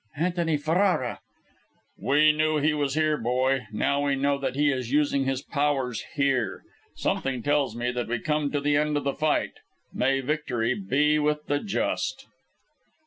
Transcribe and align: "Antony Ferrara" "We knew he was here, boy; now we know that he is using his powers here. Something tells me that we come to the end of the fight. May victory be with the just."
"Antony 0.17 0.57
Ferrara" 0.57 1.19
"We 2.09 2.31
knew 2.31 2.57
he 2.57 2.73
was 2.73 2.95
here, 2.95 3.17
boy; 3.19 3.67
now 3.71 4.03
we 4.03 4.15
know 4.15 4.39
that 4.39 4.55
he 4.55 4.71
is 4.71 4.91
using 4.91 5.25
his 5.25 5.43
powers 5.43 6.03
here. 6.15 6.63
Something 6.95 7.43
tells 7.43 7.75
me 7.75 7.91
that 7.91 8.07
we 8.07 8.17
come 8.17 8.49
to 8.51 8.59
the 8.59 8.75
end 8.77 8.97
of 8.97 9.03
the 9.03 9.13
fight. 9.13 9.53
May 9.93 10.21
victory 10.21 10.73
be 10.73 11.19
with 11.19 11.45
the 11.45 11.59
just." 11.59 12.25